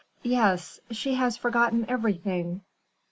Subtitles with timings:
[0.23, 0.79] "Yes.
[0.89, 2.61] She has forgotten everything."